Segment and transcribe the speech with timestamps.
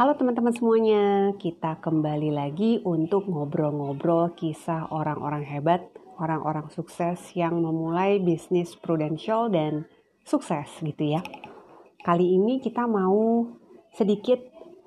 [0.00, 8.16] Halo teman-teman semuanya, kita kembali lagi untuk ngobrol-ngobrol kisah orang-orang hebat, orang-orang sukses yang memulai
[8.16, 9.84] bisnis prudential dan
[10.24, 11.20] sukses gitu ya.
[12.00, 13.44] Kali ini kita mau
[13.92, 14.40] sedikit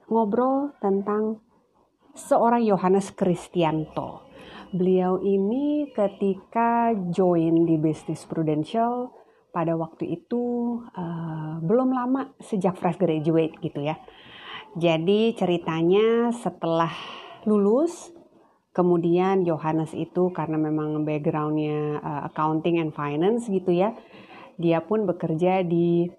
[0.10, 1.46] ngobrol tentang
[2.18, 4.26] seorang Yohanes Kristianto.
[4.74, 9.14] Beliau ini ketika join di bisnis prudential
[9.54, 10.42] pada waktu itu
[10.98, 13.94] uh, belum lama sejak fresh graduate gitu ya
[14.74, 16.92] jadi ceritanya setelah
[17.46, 18.10] lulus,
[18.74, 23.94] kemudian Yohanes itu karena memang backgroundnya uh, accounting and finance gitu ya,
[24.58, 26.10] dia pun bekerja di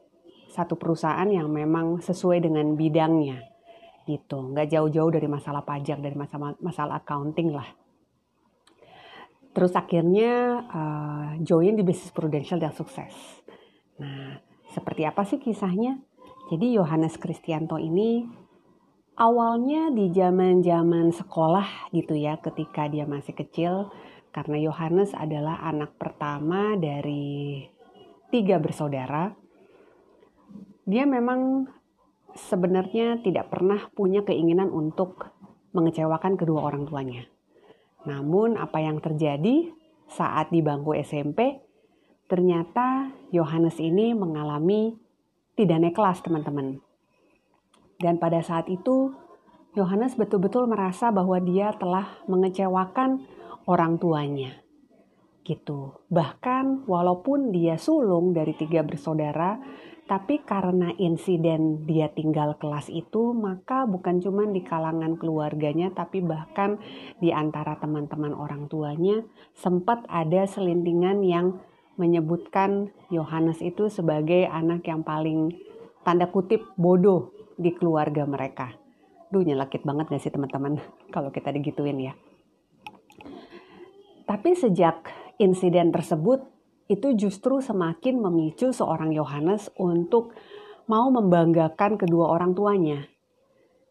[0.55, 3.43] satu perusahaan yang memang sesuai dengan bidangnya
[4.07, 7.67] gitu, nggak jauh-jauh dari masalah pajak dari masalah masalah accounting lah.
[9.55, 13.15] Terus akhirnya uh, join di bisnis prudential dan sukses.
[13.99, 14.39] Nah,
[14.75, 15.99] seperti apa sih kisahnya?
[16.51, 18.27] Jadi Yohanes Kristianto ini
[19.15, 23.95] awalnya di zaman-zaman sekolah gitu ya ketika dia masih kecil
[24.35, 27.63] karena Yohanes adalah anak pertama dari
[28.35, 29.31] tiga bersaudara
[30.85, 31.71] dia memang
[32.35, 35.33] sebenarnya tidak pernah punya keinginan untuk
[35.73, 37.25] mengecewakan kedua orang tuanya.
[38.05, 39.73] Namun apa yang terjadi
[40.11, 41.63] saat di bangku SMP
[42.29, 44.93] ternyata Yohanes ini mengalami
[45.57, 46.85] tidak naik kelas teman-teman
[47.99, 49.15] dan pada saat itu,
[49.75, 53.27] Yohanes betul-betul merasa bahwa dia telah mengecewakan
[53.67, 54.63] orang tuanya.
[55.45, 55.93] Gitu.
[56.09, 59.61] Bahkan walaupun dia sulung dari tiga bersaudara,
[60.05, 66.79] tapi karena insiden dia tinggal kelas itu, maka bukan cuma di kalangan keluarganya, tapi bahkan
[67.19, 69.25] di antara teman-teman orang tuanya
[69.57, 71.61] sempat ada selintingan yang
[71.99, 75.55] menyebutkan Yohanes itu sebagai anak yang paling
[76.03, 78.75] tanda kutip bodoh di keluarga mereka.
[79.31, 80.79] Duh nyelakit banget gak sih teman-teman
[81.15, 82.15] kalau kita digituin ya.
[84.25, 85.05] Tapi sejak
[85.37, 86.45] insiden tersebut
[86.89, 90.37] itu justru semakin memicu seorang Yohanes untuk
[90.85, 93.09] mau membanggakan kedua orang tuanya.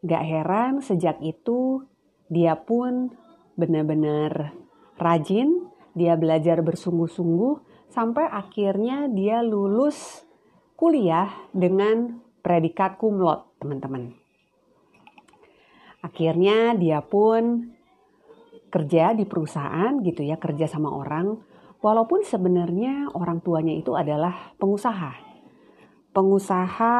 [0.04, 1.82] Gak heran sejak itu
[2.30, 3.14] dia pun
[3.54, 4.54] benar-benar
[4.98, 10.26] rajin, dia belajar bersungguh-sungguh sampai akhirnya dia lulus
[10.74, 13.22] kuliah dengan predikat cum
[13.64, 14.12] teman-teman.
[16.04, 17.72] Akhirnya dia pun
[18.68, 21.40] kerja di perusahaan gitu ya, kerja sama orang,
[21.80, 25.16] walaupun sebenarnya orang tuanya itu adalah pengusaha.
[26.12, 26.96] Pengusaha,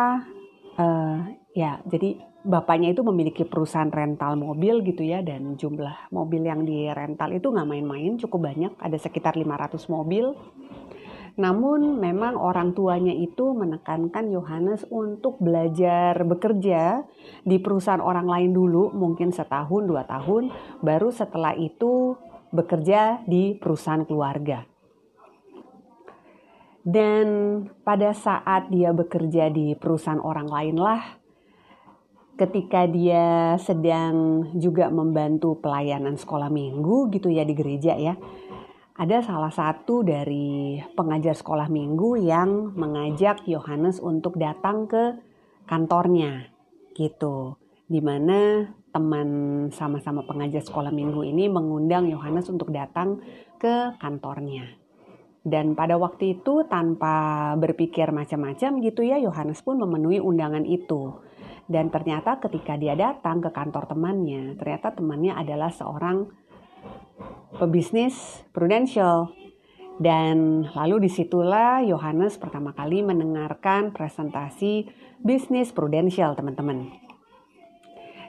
[0.81, 1.19] uh,
[1.53, 6.89] ya jadi bapaknya itu memiliki perusahaan rental mobil gitu ya, dan jumlah mobil yang di
[6.89, 10.33] rental itu nggak main-main, cukup banyak, ada sekitar 500 mobil.
[11.35, 17.03] Namun memang orang tuanya itu menekankan Yohanes untuk belajar bekerja
[17.43, 22.15] di perusahaan orang lain dulu, mungkin setahun dua tahun, baru setelah itu
[22.55, 24.63] bekerja di perusahaan keluarga.
[26.87, 27.27] Dan
[27.83, 31.03] pada saat dia bekerja di perusahaan orang lain lah,
[32.39, 38.15] ketika dia sedang juga membantu pelayanan sekolah minggu gitu ya di gereja ya,
[38.95, 45.19] ada salah satu dari pengajar sekolah minggu yang mengajak Yohanes untuk datang ke
[45.67, 46.47] kantornya
[46.95, 47.59] gitu.
[47.91, 49.29] Di mana teman
[49.75, 53.19] sama-sama pengajar sekolah minggu ini mengundang Yohanes untuk datang
[53.59, 54.79] ke kantornya.
[55.45, 61.19] Dan pada waktu itu tanpa berpikir macam-macam gitu ya Yohanes pun memenuhi undangan itu.
[61.67, 66.44] Dan ternyata ketika dia datang ke kantor temannya ternyata temannya adalah seorang
[67.59, 69.31] pebisnis Prudential.
[69.95, 74.91] Dan lalu di situlah Yohanes pertama kali mendengarkan presentasi
[75.23, 76.91] bisnis Prudential teman-teman.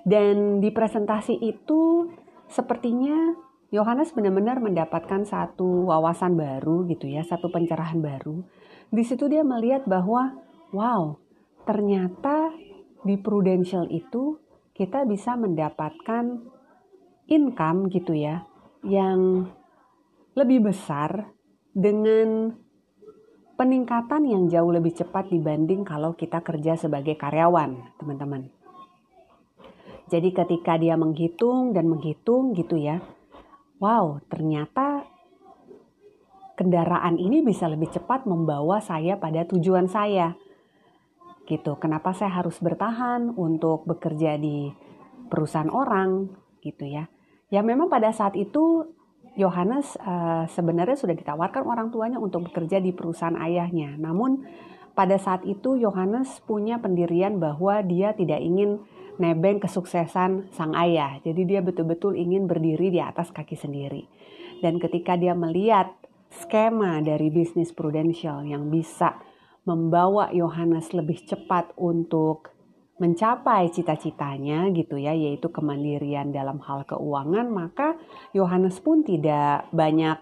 [0.06, 2.14] Dan di presentasi itu
[2.46, 3.34] sepertinya
[3.74, 8.46] Yohanes benar-benar mendapatkan satu wawasan baru gitu ya, satu pencerahan baru.
[8.94, 10.38] Di situ dia melihat bahwa
[10.70, 11.18] wow,
[11.66, 12.54] ternyata
[13.02, 14.38] di Prudential itu
[14.78, 16.54] kita bisa mendapatkan
[17.26, 18.46] income gitu ya
[18.86, 19.50] yang
[20.38, 21.32] lebih besar
[21.72, 22.54] dengan
[23.56, 28.52] peningkatan yang jauh lebih cepat dibanding kalau kita kerja sebagai karyawan, teman-teman.
[30.12, 33.02] Jadi ketika dia menghitung dan menghitung gitu ya,
[33.82, 35.08] wow, ternyata
[36.60, 40.38] kendaraan ini bisa lebih cepat membawa saya pada tujuan saya.
[41.46, 41.78] Gitu.
[41.78, 44.70] Kenapa saya harus bertahan untuk bekerja di
[45.30, 46.30] perusahaan orang
[46.62, 47.10] gitu ya?
[47.54, 48.90] Ya memang pada saat itu
[49.36, 54.00] Yohanes uh, sebenarnya sudah ditawarkan orang tuanya untuk bekerja di perusahaan ayahnya.
[54.00, 54.48] Namun
[54.96, 58.80] pada saat itu Yohanes punya pendirian bahwa dia tidak ingin
[59.20, 61.20] nebeng kesuksesan sang ayah.
[61.20, 64.08] Jadi dia betul-betul ingin berdiri di atas kaki sendiri.
[64.64, 65.92] Dan ketika dia melihat
[66.32, 69.20] skema dari bisnis prudential yang bisa
[69.68, 72.55] membawa Yohanes lebih cepat untuk
[72.96, 78.00] mencapai cita-citanya gitu ya yaitu kemandirian dalam hal keuangan maka
[78.32, 80.16] Yohanes pun tidak banyak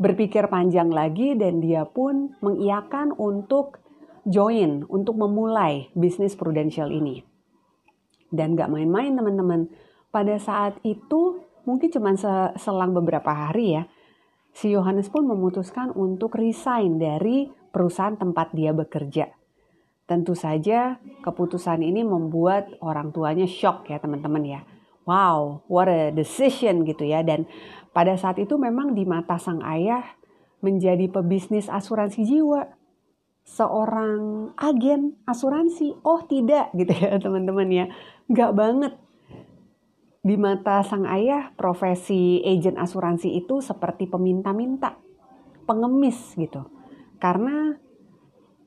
[0.00, 3.82] berpikir panjang lagi dan dia pun mengiakan untuk
[4.24, 7.24] join untuk memulai bisnis prudential ini.
[8.28, 9.72] Dan gak main-main teman-teman.
[10.12, 12.16] Pada saat itu mungkin cuma
[12.56, 13.84] selang beberapa hari ya
[14.56, 19.37] si Yohanes pun memutuskan untuk resign dari perusahaan tempat dia bekerja
[20.08, 24.60] Tentu saja keputusan ini membuat orang tuanya shock ya teman-teman ya.
[25.04, 27.20] Wow, what a decision gitu ya.
[27.20, 27.44] Dan
[27.92, 30.16] pada saat itu memang di mata sang ayah
[30.64, 32.72] menjadi pebisnis asuransi jiwa.
[33.44, 36.00] Seorang agen asuransi.
[36.00, 37.86] Oh tidak gitu ya teman-teman ya.
[38.32, 38.96] Gak banget.
[40.24, 44.96] Di mata sang ayah profesi agen asuransi itu seperti peminta-minta.
[45.68, 46.64] Pengemis gitu.
[47.20, 47.76] Karena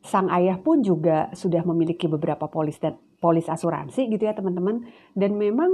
[0.01, 5.38] sang ayah pun juga sudah memiliki beberapa polis dan polis asuransi gitu ya teman-teman dan
[5.38, 5.69] memang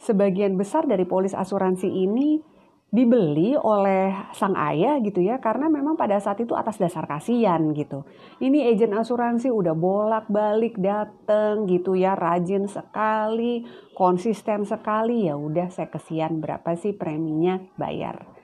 [0.00, 2.40] sebagian besar dari polis asuransi ini
[2.88, 8.08] dibeli oleh sang ayah gitu ya karena memang pada saat itu atas dasar kasihan gitu.
[8.40, 15.92] Ini agen asuransi udah bolak-balik dateng gitu ya rajin sekali, konsisten sekali ya udah saya
[15.92, 18.37] kesian berapa sih preminya bayar.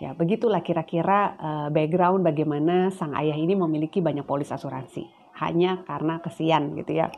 [0.00, 5.04] Ya, begitulah kira-kira uh, background bagaimana sang ayah ini memiliki banyak polis asuransi.
[5.36, 7.12] Hanya karena kesian gitu ya.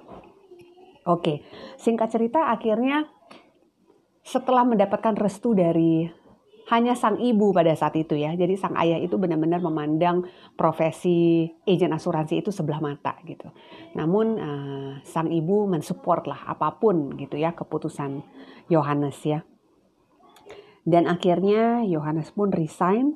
[1.06, 1.46] Oke,
[1.78, 3.06] singkat cerita akhirnya
[4.26, 6.10] setelah mendapatkan restu dari
[6.70, 8.34] hanya sang ibu pada saat itu ya.
[8.34, 13.50] Jadi sang ayah itu benar-benar memandang profesi agen asuransi itu sebelah mata gitu.
[13.94, 18.22] Namun uh, sang ibu mensupport lah apa pun gitu ya keputusan
[18.70, 19.42] Yohanes ya.
[20.82, 23.14] Dan akhirnya Yohanes pun resign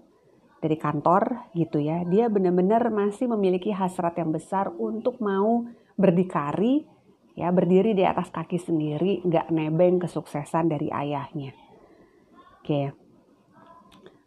[0.63, 2.07] dari kantor gitu ya.
[2.07, 5.67] Dia benar-benar masih memiliki hasrat yang besar untuk mau
[5.97, 6.97] berdikari
[7.37, 11.53] ya berdiri di atas kaki sendiri nggak nebeng kesuksesan dari ayahnya
[12.65, 12.97] oke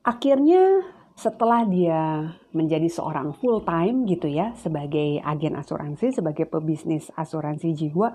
[0.05, 0.85] akhirnya
[1.17, 8.13] setelah dia menjadi seorang full time gitu ya sebagai agen asuransi sebagai pebisnis asuransi jiwa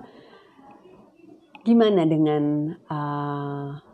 [1.66, 3.93] gimana dengan uh,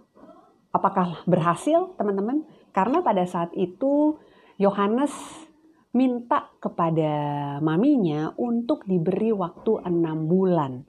[0.71, 2.47] Apakah berhasil teman-teman?
[2.71, 4.19] Karena pada saat itu
[4.57, 5.11] Yohanes
[5.91, 7.11] minta kepada
[7.59, 10.87] maminya untuk diberi waktu enam bulan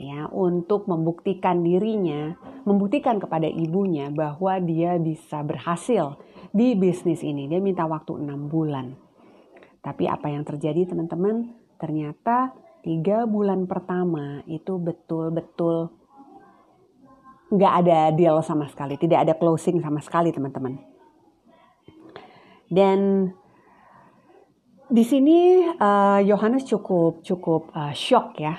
[0.00, 2.32] ya untuk membuktikan dirinya,
[2.64, 6.16] membuktikan kepada ibunya bahwa dia bisa berhasil
[6.56, 7.44] di bisnis ini.
[7.44, 8.96] Dia minta waktu enam bulan.
[9.84, 11.52] Tapi apa yang terjadi teman-teman?
[11.76, 15.92] Ternyata tiga bulan pertama itu betul-betul
[17.50, 20.78] nggak ada deal sama sekali, tidak ada closing sama sekali teman-teman.
[22.70, 23.26] Dan
[24.86, 26.22] di sini uh,
[26.62, 28.54] cukup cukup uh, shock ya,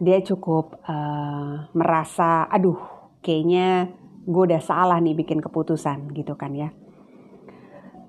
[0.00, 2.80] dia cukup uh, merasa, aduh,
[3.20, 3.92] kayaknya
[4.24, 6.72] gue udah salah nih bikin keputusan gitu kan ya.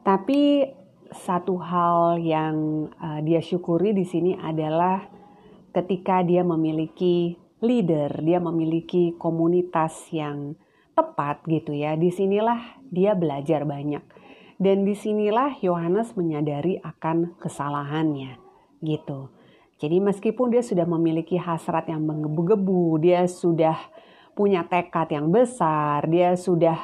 [0.07, 0.63] Tapi
[1.11, 5.03] satu hal yang uh, dia syukuri di sini adalah
[5.75, 10.59] ketika dia memiliki leader, dia memiliki komunitas yang
[10.93, 11.95] tepat gitu ya.
[11.95, 14.03] Di sinilah dia belajar banyak.
[14.59, 18.37] Dan di sinilah Yohanes menyadari akan kesalahannya
[18.83, 19.31] gitu.
[19.81, 23.75] Jadi meskipun dia sudah memiliki hasrat yang menggebu-gebu, dia sudah
[24.37, 26.77] punya tekad yang besar, dia sudah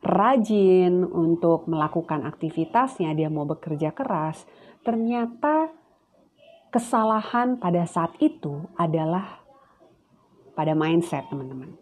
[0.00, 4.48] rajin untuk melakukan aktivitasnya, dia mau bekerja keras,
[4.80, 5.68] ternyata
[6.72, 9.39] kesalahan pada saat itu adalah
[10.60, 11.72] pada mindset teman-teman.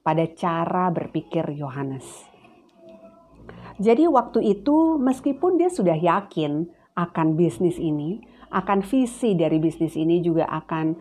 [0.00, 2.24] Pada cara berpikir Yohanes.
[3.76, 10.24] Jadi waktu itu meskipun dia sudah yakin akan bisnis ini, akan visi dari bisnis ini
[10.24, 10.96] juga akan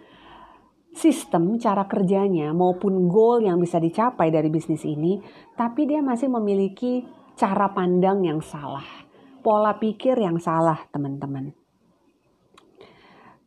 [0.91, 5.23] sistem cara kerjanya maupun goal yang bisa dicapai dari bisnis ini,
[5.55, 7.07] tapi dia masih memiliki
[7.39, 8.83] cara pandang yang salah,
[9.39, 11.55] pola pikir yang salah, teman-teman.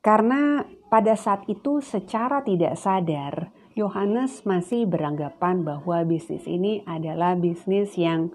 [0.01, 7.95] Karena pada saat itu secara tidak sadar, Yohanes masih beranggapan bahwa bisnis ini adalah bisnis
[8.01, 8.33] yang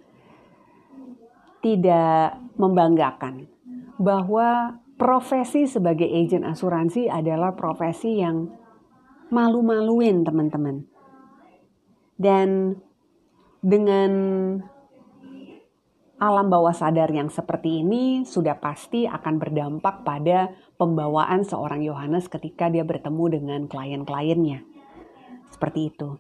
[1.65, 3.50] tidak membanggakan.
[3.98, 8.53] Bahwa profesi sebagai agen asuransi adalah profesi yang
[9.34, 10.86] malu-maluin teman-teman.
[12.15, 12.79] Dan
[13.65, 14.12] dengan
[16.15, 22.72] alam bawah sadar yang seperti ini sudah pasti akan berdampak pada pembawaan seorang Yohanes ketika
[22.72, 24.63] dia bertemu dengan klien-kliennya.
[25.51, 26.19] Seperti itu.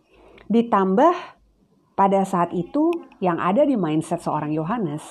[0.51, 1.15] Ditambah
[1.95, 2.91] pada saat itu
[3.23, 5.01] yang ada di mindset seorang Yohanes,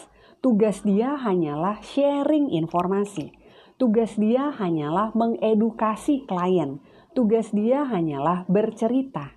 [0.45, 3.33] tugas dia hanyalah sharing informasi.
[3.75, 6.79] Tugas dia hanyalah mengedukasi klien.
[7.17, 9.34] Tugas dia hanyalah bercerita.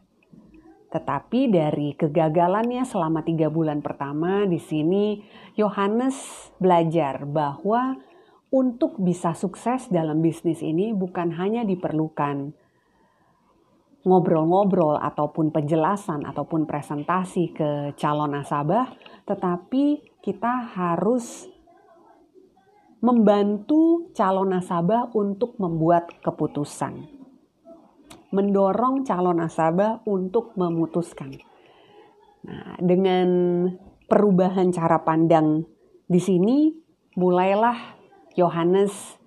[0.88, 5.20] Tetapi dari kegagalannya selama tiga bulan pertama di sini,
[5.60, 6.16] Yohanes
[6.64, 8.00] belajar bahwa
[8.48, 12.56] untuk bisa sukses dalam bisnis ini bukan hanya diperlukan
[14.08, 18.88] ngobrol-ngobrol ataupun penjelasan ataupun presentasi ke calon nasabah,
[19.28, 21.52] tetapi kita harus
[23.04, 27.17] membantu calon nasabah untuk membuat keputusan.
[28.32, 31.32] Mendorong calon nasabah untuk memutuskan.
[32.44, 33.28] Nah, dengan
[34.08, 35.64] perubahan cara pandang
[36.08, 36.72] di sini,
[37.16, 37.98] mulailah
[38.36, 39.20] Yohanes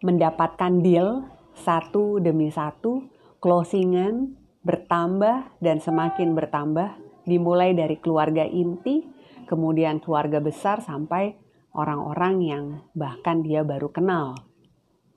[0.00, 3.04] mendapatkan deal satu demi satu
[3.42, 9.04] closingan bertambah dan semakin bertambah dimulai dari keluarga inti,
[9.48, 11.36] kemudian keluarga besar sampai
[11.72, 14.36] orang-orang yang bahkan dia baru kenal.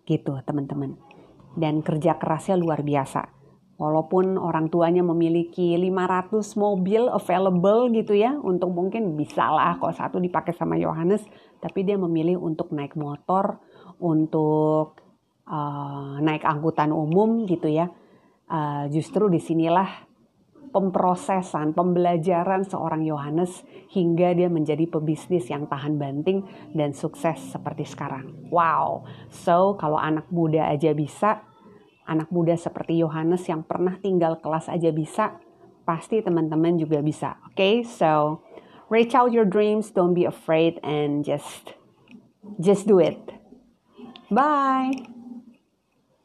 [0.03, 1.12] Gitu, teman-teman.
[1.54, 3.30] Dan kerja kerasnya luar biasa.
[3.78, 10.22] Walaupun orang tuanya memiliki 500 mobil available gitu ya, untuk mungkin bisa lah kok satu
[10.22, 11.26] dipakai sama Yohanes,
[11.58, 13.60] tapi dia memilih untuk naik motor,
[13.98, 15.04] untuk
[15.48, 17.92] uh, naik angkutan umum gitu ya
[18.50, 20.12] uh, justru di sinilah
[20.74, 23.62] pemprosesan, pembelajaran seorang Yohanes
[23.94, 26.42] hingga dia menjadi pebisnis yang tahan banting
[26.74, 28.50] dan sukses seperti sekarang.
[28.50, 31.46] Wow, so kalau anak muda aja bisa,
[32.10, 35.38] anak muda seperti Yohanes yang pernah tinggal kelas aja bisa,
[35.86, 37.38] pasti teman-teman juga bisa.
[37.48, 37.75] Oke, okay?
[37.86, 38.42] so
[38.89, 41.77] reach out your dreams, don't be afraid, and just
[42.60, 43.22] just do it.
[44.34, 45.23] Bye.